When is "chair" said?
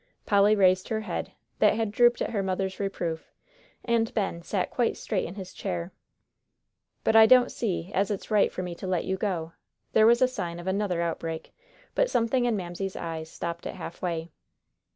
5.53-5.91